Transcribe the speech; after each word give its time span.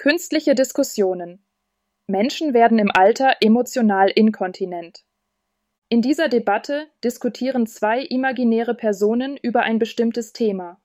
Künstliche 0.00 0.54
Diskussionen. 0.54 1.44
Menschen 2.06 2.54
werden 2.54 2.78
im 2.78 2.90
Alter 2.90 3.36
emotional 3.42 4.08
inkontinent. 4.08 5.04
In 5.90 6.00
dieser 6.00 6.30
Debatte 6.30 6.86
diskutieren 7.04 7.66
zwei 7.66 8.00
imaginäre 8.00 8.74
Personen 8.74 9.36
über 9.36 9.60
ein 9.60 9.78
bestimmtes 9.78 10.32
Thema. 10.32 10.80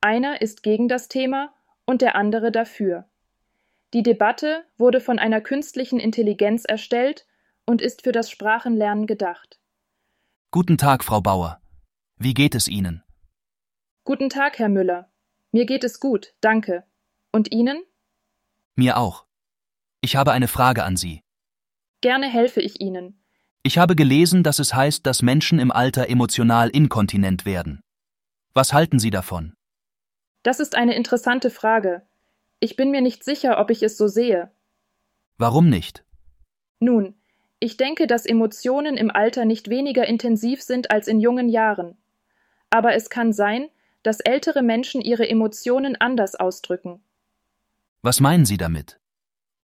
Einer 0.00 0.40
ist 0.40 0.62
gegen 0.62 0.88
das 0.88 1.08
Thema 1.08 1.52
und 1.84 2.00
der 2.00 2.14
andere 2.14 2.50
dafür. 2.50 3.04
Die 3.92 4.02
Debatte 4.02 4.64
wurde 4.78 5.02
von 5.02 5.18
einer 5.18 5.42
künstlichen 5.42 6.00
Intelligenz 6.00 6.64
erstellt 6.64 7.26
und 7.66 7.82
ist 7.82 8.04
für 8.04 8.12
das 8.12 8.30
Sprachenlernen 8.30 9.06
gedacht. 9.06 9.60
Guten 10.52 10.78
Tag, 10.78 11.04
Frau 11.04 11.20
Bauer. 11.20 11.60
Wie 12.16 12.32
geht 12.32 12.54
es 12.54 12.66
Ihnen? 12.66 13.02
Guten 14.04 14.30
Tag, 14.30 14.58
Herr 14.58 14.70
Müller. 14.70 15.10
Mir 15.52 15.66
geht 15.66 15.84
es 15.84 16.00
gut, 16.00 16.32
danke. 16.40 16.84
Und 17.30 17.52
Ihnen? 17.52 17.82
Mir 18.78 18.96
auch. 18.96 19.26
Ich 20.02 20.14
habe 20.14 20.30
eine 20.30 20.46
Frage 20.46 20.84
an 20.84 20.96
Sie. 20.96 21.24
Gerne 22.00 22.28
helfe 22.28 22.60
ich 22.60 22.80
Ihnen. 22.80 23.20
Ich 23.64 23.76
habe 23.76 23.96
gelesen, 23.96 24.44
dass 24.44 24.60
es 24.60 24.72
heißt, 24.72 25.04
dass 25.04 25.20
Menschen 25.20 25.58
im 25.58 25.72
Alter 25.72 26.08
emotional 26.08 26.68
inkontinent 26.68 27.44
werden. 27.44 27.80
Was 28.54 28.72
halten 28.72 29.00
Sie 29.00 29.10
davon? 29.10 29.54
Das 30.44 30.60
ist 30.60 30.76
eine 30.76 30.94
interessante 30.94 31.50
Frage. 31.50 32.06
Ich 32.60 32.76
bin 32.76 32.92
mir 32.92 33.00
nicht 33.00 33.24
sicher, 33.24 33.58
ob 33.58 33.70
ich 33.70 33.82
es 33.82 33.98
so 33.98 34.06
sehe. 34.06 34.52
Warum 35.38 35.68
nicht? 35.68 36.04
Nun, 36.78 37.16
ich 37.58 37.78
denke, 37.78 38.06
dass 38.06 38.26
Emotionen 38.26 38.96
im 38.96 39.10
Alter 39.10 39.44
nicht 39.44 39.70
weniger 39.70 40.06
intensiv 40.06 40.62
sind 40.62 40.92
als 40.92 41.08
in 41.08 41.18
jungen 41.18 41.48
Jahren. 41.48 41.98
Aber 42.70 42.94
es 42.94 43.10
kann 43.10 43.32
sein, 43.32 43.70
dass 44.04 44.20
ältere 44.20 44.62
Menschen 44.62 45.00
ihre 45.00 45.28
Emotionen 45.28 45.96
anders 45.96 46.36
ausdrücken. 46.36 47.02
Was 48.02 48.20
meinen 48.20 48.44
Sie 48.44 48.56
damit? 48.56 49.00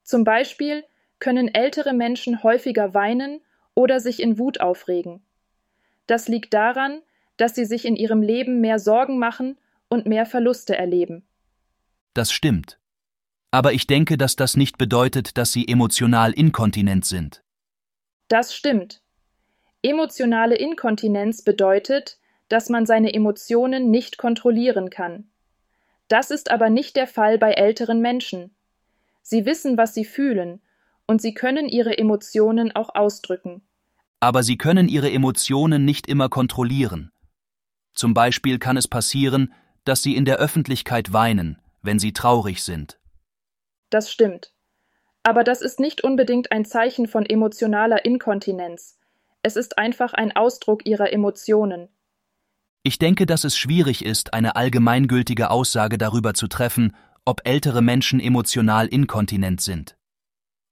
Zum 0.02 0.24
Beispiel 0.24 0.84
können 1.18 1.48
ältere 1.48 1.92
Menschen 1.92 2.42
häufiger 2.42 2.94
weinen 2.94 3.40
oder 3.74 4.00
sich 4.00 4.20
in 4.20 4.38
Wut 4.38 4.60
aufregen. 4.60 5.22
Das 6.06 6.28
liegt 6.28 6.52
daran, 6.52 7.00
dass 7.36 7.54
sie 7.54 7.64
sich 7.64 7.84
in 7.84 7.96
ihrem 7.96 8.22
Leben 8.22 8.60
mehr 8.60 8.78
Sorgen 8.78 9.18
machen 9.18 9.58
und 9.88 10.06
mehr 10.06 10.26
Verluste 10.26 10.76
erleben. 10.76 11.26
Das 12.14 12.32
stimmt. 12.32 12.78
Aber 13.50 13.72
ich 13.72 13.86
denke, 13.86 14.16
dass 14.16 14.36
das 14.36 14.56
nicht 14.56 14.78
bedeutet, 14.78 15.36
dass 15.38 15.52
sie 15.52 15.68
emotional 15.68 16.32
inkontinent 16.32 17.04
sind. 17.04 17.42
Das 18.28 18.54
stimmt. 18.54 19.02
Emotionale 19.82 20.56
Inkontinenz 20.56 21.42
bedeutet, 21.42 22.18
dass 22.48 22.68
man 22.68 22.86
seine 22.86 23.12
Emotionen 23.12 23.90
nicht 23.90 24.16
kontrollieren 24.16 24.90
kann. 24.90 25.31
Das 26.12 26.30
ist 26.30 26.50
aber 26.50 26.68
nicht 26.68 26.96
der 26.96 27.06
Fall 27.06 27.38
bei 27.38 27.52
älteren 27.52 28.02
Menschen. 28.02 28.54
Sie 29.22 29.46
wissen, 29.46 29.78
was 29.78 29.94
sie 29.94 30.04
fühlen, 30.04 30.60
und 31.06 31.22
sie 31.22 31.32
können 31.32 31.70
ihre 31.70 31.96
Emotionen 31.96 32.70
auch 32.76 32.94
ausdrücken. 32.94 33.62
Aber 34.20 34.42
sie 34.42 34.58
können 34.58 34.90
ihre 34.90 35.10
Emotionen 35.10 35.86
nicht 35.86 36.06
immer 36.06 36.28
kontrollieren. 36.28 37.12
Zum 37.94 38.12
Beispiel 38.12 38.58
kann 38.58 38.76
es 38.76 38.88
passieren, 38.88 39.54
dass 39.86 40.02
sie 40.02 40.14
in 40.14 40.26
der 40.26 40.36
Öffentlichkeit 40.36 41.14
weinen, 41.14 41.58
wenn 41.80 41.98
sie 41.98 42.12
traurig 42.12 42.62
sind. 42.62 42.98
Das 43.88 44.12
stimmt. 44.12 44.52
Aber 45.22 45.44
das 45.44 45.62
ist 45.62 45.80
nicht 45.80 46.04
unbedingt 46.04 46.52
ein 46.52 46.66
Zeichen 46.66 47.08
von 47.08 47.24
emotionaler 47.24 48.04
Inkontinenz. 48.04 48.98
Es 49.42 49.56
ist 49.56 49.78
einfach 49.78 50.12
ein 50.12 50.36
Ausdruck 50.36 50.84
ihrer 50.84 51.10
Emotionen. 51.10 51.88
Ich 52.84 52.98
denke, 52.98 53.26
dass 53.26 53.44
es 53.44 53.56
schwierig 53.56 54.04
ist, 54.04 54.34
eine 54.34 54.56
allgemeingültige 54.56 55.50
Aussage 55.50 55.98
darüber 55.98 56.34
zu 56.34 56.48
treffen, 56.48 56.96
ob 57.24 57.42
ältere 57.44 57.80
Menschen 57.80 58.18
emotional 58.18 58.88
inkontinent 58.88 59.60
sind. 59.60 59.96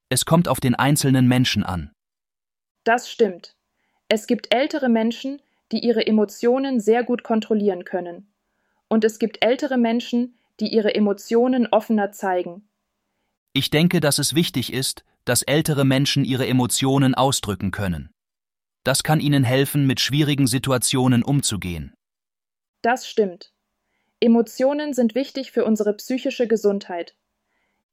Es 0.08 0.24
kommt 0.24 0.48
auf 0.48 0.58
den 0.58 0.74
einzelnen 0.74 1.28
Menschen 1.28 1.62
an. 1.62 1.92
Das 2.82 3.08
stimmt. 3.08 3.54
Es 4.08 4.26
gibt 4.26 4.52
ältere 4.52 4.88
Menschen, 4.88 5.40
die 5.70 5.78
ihre 5.78 6.04
Emotionen 6.04 6.80
sehr 6.80 7.04
gut 7.04 7.22
kontrollieren 7.22 7.84
können. 7.84 8.32
Und 8.88 9.04
es 9.04 9.20
gibt 9.20 9.44
ältere 9.44 9.78
Menschen, 9.78 10.34
die 10.58 10.74
ihre 10.74 10.92
Emotionen 10.94 11.68
offener 11.68 12.10
zeigen. 12.10 12.68
Ich 13.52 13.70
denke, 13.70 14.00
dass 14.00 14.18
es 14.18 14.34
wichtig 14.34 14.72
ist, 14.72 15.04
dass 15.24 15.42
ältere 15.42 15.84
Menschen 15.84 16.24
ihre 16.24 16.48
Emotionen 16.48 17.14
ausdrücken 17.14 17.70
können. 17.70 18.10
Das 18.82 19.04
kann 19.04 19.20
ihnen 19.20 19.44
helfen, 19.44 19.86
mit 19.86 20.00
schwierigen 20.00 20.48
Situationen 20.48 21.22
umzugehen. 21.22 21.94
Das 22.82 23.08
stimmt. 23.08 23.52
Emotionen 24.20 24.92
sind 24.92 25.14
wichtig 25.14 25.52
für 25.52 25.64
unsere 25.64 25.94
psychische 25.94 26.46
Gesundheit. 26.46 27.14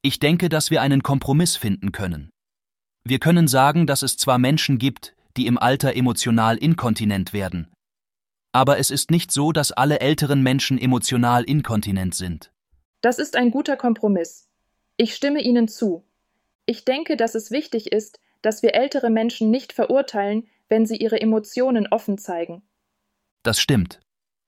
Ich 0.01 0.19
denke, 0.19 0.49
dass 0.49 0.71
wir 0.71 0.81
einen 0.81 1.03
Kompromiss 1.03 1.55
finden 1.55 1.91
können. 1.91 2.29
Wir 3.03 3.19
können 3.19 3.47
sagen, 3.47 3.87
dass 3.87 4.01
es 4.01 4.17
zwar 4.17 4.37
Menschen 4.37 4.77
gibt, 4.77 5.15
die 5.37 5.47
im 5.47 5.57
Alter 5.57 5.95
emotional 5.95 6.57
inkontinent 6.57 7.31
werden, 7.31 7.67
aber 8.57 8.79
es 8.79 8.89
ist 8.89 9.11
nicht 9.11 9.31
so, 9.31 9.51
dass 9.51 9.71
alle 9.71 9.99
älteren 9.99 10.41
Menschen 10.41 10.79
emotional 10.79 11.43
inkontinent 11.43 12.15
sind. 12.15 12.51
Das 13.01 13.19
ist 13.19 13.35
ein 13.35 13.51
guter 13.51 13.77
Kompromiss. 13.77 14.49
Ich 14.97 15.13
stimme 15.13 15.41
Ihnen 15.41 15.67
zu. 15.67 16.03
Ich 16.65 16.83
denke, 16.83 17.17
dass 17.17 17.35
es 17.35 17.51
wichtig 17.51 17.91
ist, 17.91 18.19
dass 18.41 18.63
wir 18.63 18.73
ältere 18.73 19.11
Menschen 19.11 19.51
nicht 19.51 19.73
verurteilen, 19.73 20.47
wenn 20.69 20.87
sie 20.87 20.95
ihre 20.97 21.21
Emotionen 21.21 21.85
offen 21.87 22.17
zeigen. 22.17 22.63
Das 23.43 23.59
stimmt. 23.59 23.99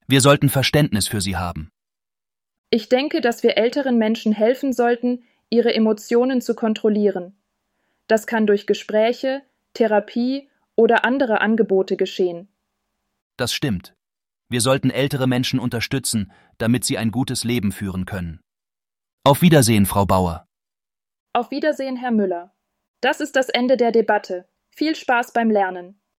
Wir 0.10 0.22
sollten 0.22 0.50
Verständnis 0.50 1.08
für 1.08 1.22
sie 1.22 1.38
haben. 1.38 1.70
Ich 2.72 2.90
denke, 2.90 3.22
dass 3.22 3.44
wir 3.44 3.58
älteren 3.58 4.00
Menschen 4.00 4.32
helfen 4.32 4.74
sollten, 4.74 5.24
ihre 5.52 5.72
Emotionen 5.72 6.42
zu 6.42 6.56
kontrollieren. 6.56 7.38
Das 8.08 8.26
kann 8.26 8.48
durch 8.48 8.66
Gespräche, 8.66 9.44
Therapie 9.76 10.50
oder 10.76 11.06
andere 11.06 11.42
Angebote 11.42 11.96
geschehen. 11.96 12.48
Das 13.38 13.54
stimmt. 13.54 13.94
Wir 14.50 14.62
sollten 14.62 14.90
ältere 14.90 15.28
Menschen 15.28 15.60
unterstützen, 15.60 16.32
damit 16.58 16.86
sie 16.86 16.98
ein 16.98 17.12
gutes 17.12 17.44
Leben 17.44 17.72
führen 17.72 18.06
können. 18.06 18.40
Auf 19.24 19.44
Wiedersehen, 19.44 19.86
Frau 19.86 20.08
Bauer. 20.08 20.48
Auf 21.34 21.52
Wiedersehen, 21.52 21.98
Herr 21.98 22.12
Müller. 22.12 22.56
Das 23.02 23.20
ist 23.22 23.36
das 23.36 23.50
Ende 23.50 23.78
der 23.78 23.92
Debatte. 23.92 24.50
Viel 24.72 24.96
Spaß 24.96 25.34
beim 25.34 25.52
Lernen. 25.52 25.99